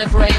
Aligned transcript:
liberation. 0.00 0.29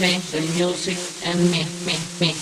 me, 0.00 0.16
the 0.32 0.40
music 0.56 0.96
and 1.26 1.38
me, 1.50 1.66
me, 1.84 1.98
me. 2.20 2.39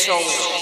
Soul. 0.00 0.59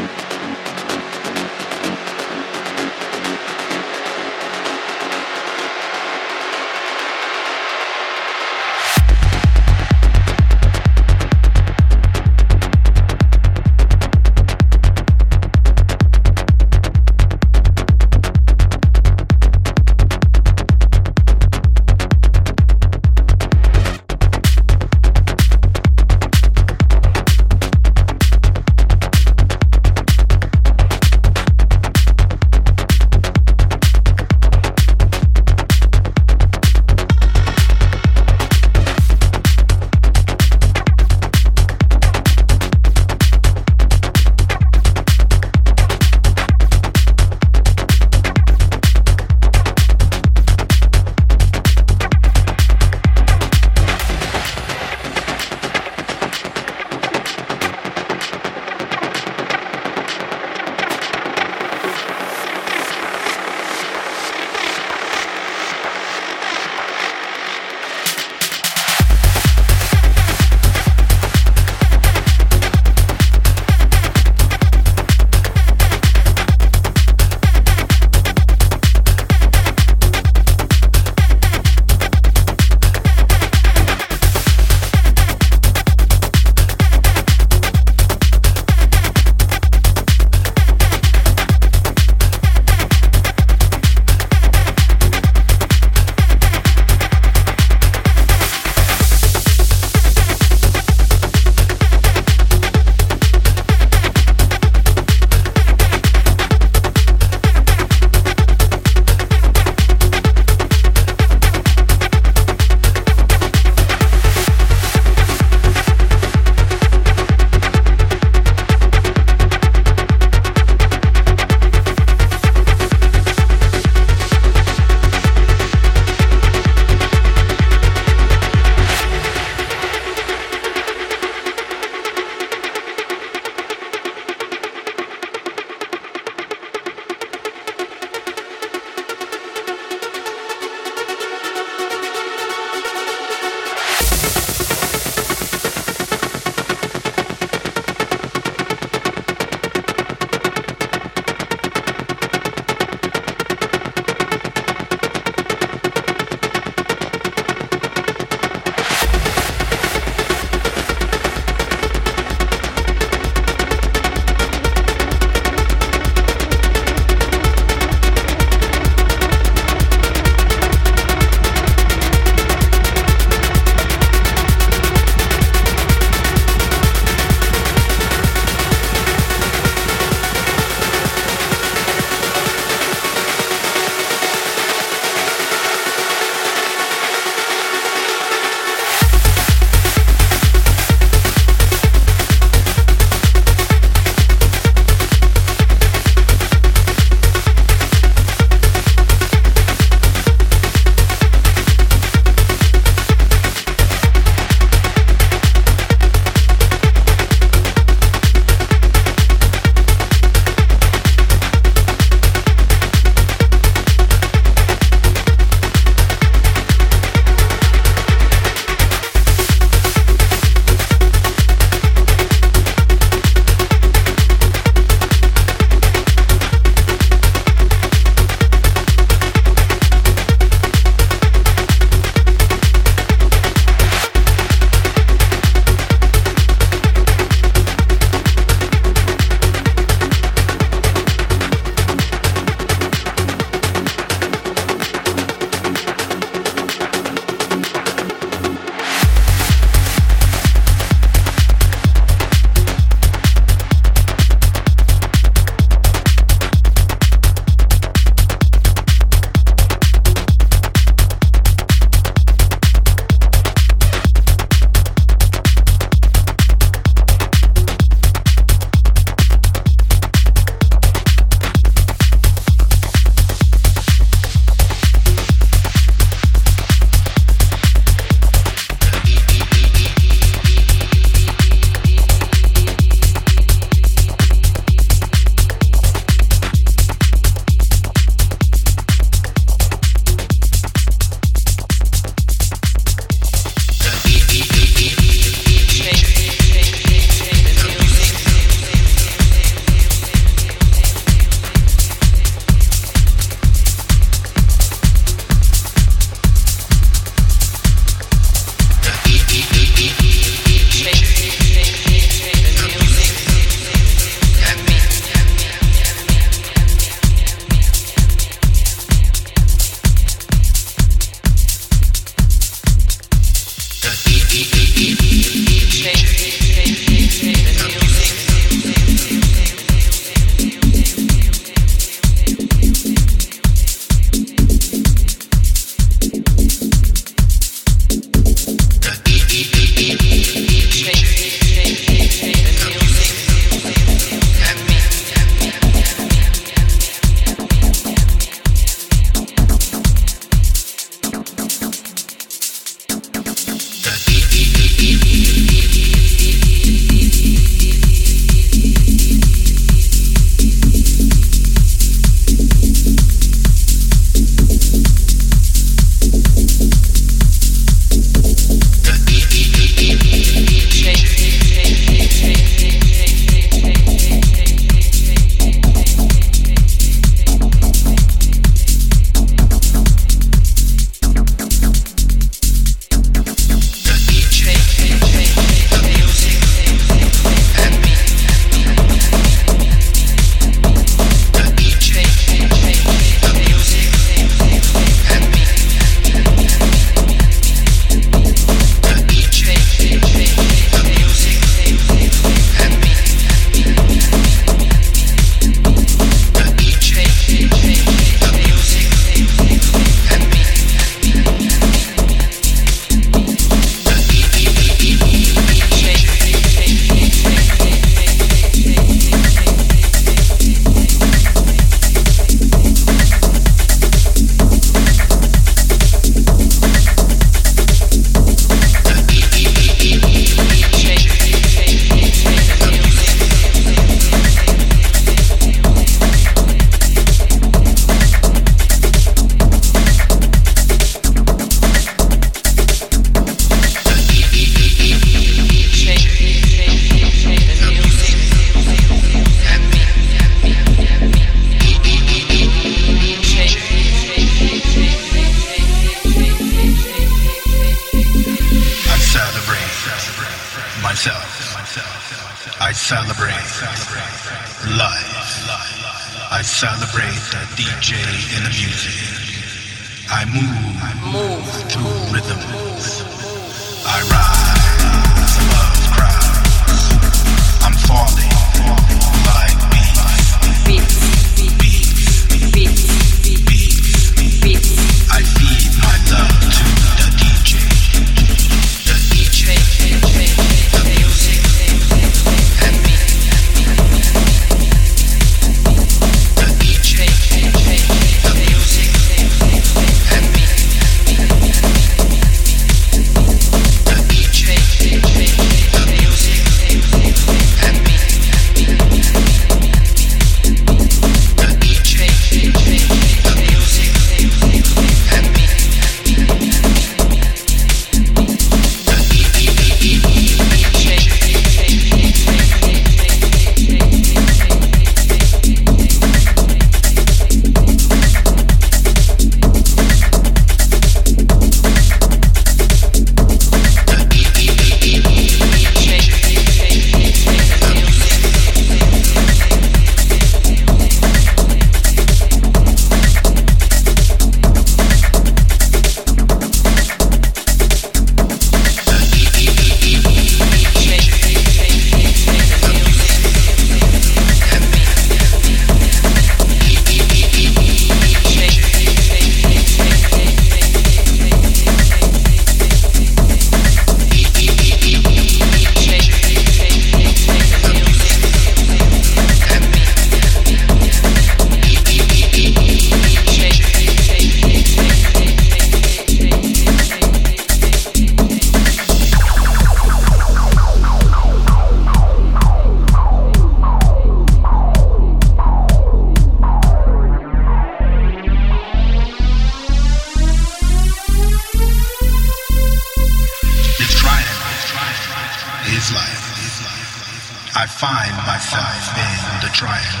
I 597.60 597.66
find 597.66 598.16
my 598.24 598.40
five 598.40 598.84
in 598.96 599.44
the 599.44 599.52
triangle. 599.52 600.00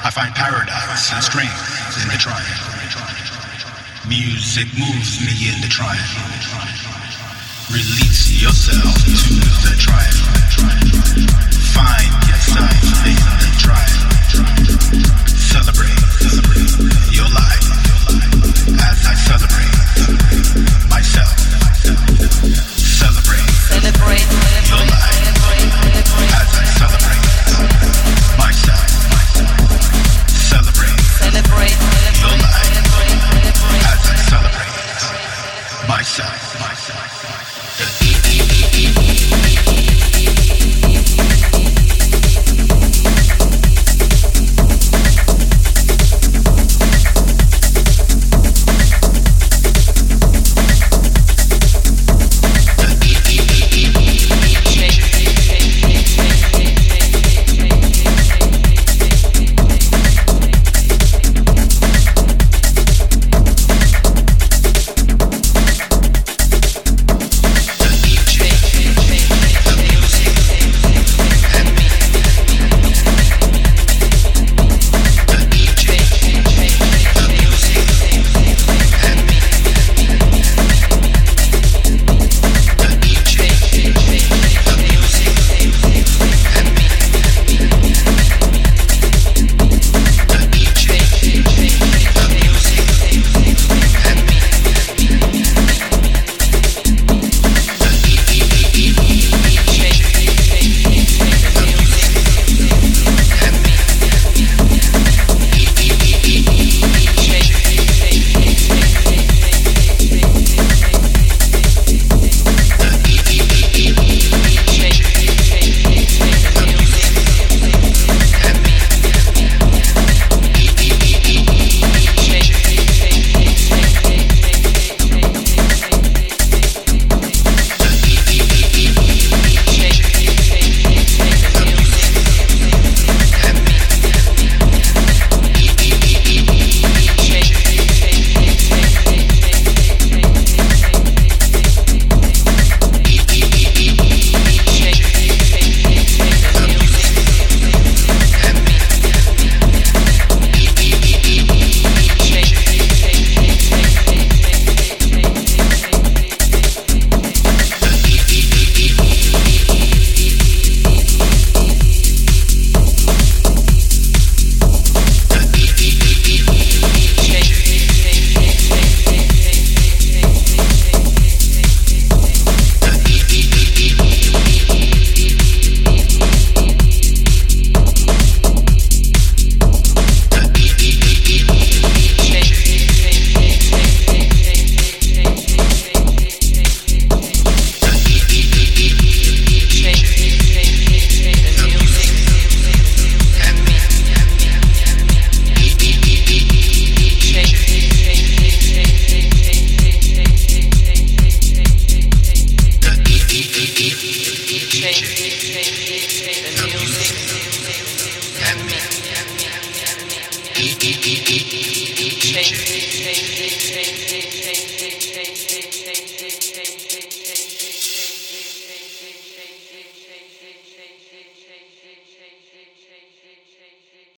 I 0.00 0.08
find 0.08 0.32
paradise 0.34 1.12
and 1.12 1.20
strength 1.20 1.52
in 2.00 2.08
the 2.08 2.16
triangle. 2.16 2.72
Music 4.08 4.64
moves 4.72 5.20
me 5.20 5.52
in 5.52 5.60
the 5.60 5.68
triangle. 5.68 6.24
Release 7.68 8.40
yourself 8.40 8.96
to 8.96 9.44
the 9.60 9.76
triangle. 9.76 10.24
Find 11.76 12.16
your 12.24 12.40
five 12.56 12.80
in 13.04 13.20
the 13.44 13.52
triangle. 13.60 14.08
Celebrate, 15.28 16.00
celebrate 16.16 16.72
your 17.12 17.28
life 17.28 17.68
as 18.88 19.04
I 19.04 19.12
celebrate 19.20 20.88
myself. 20.88 21.37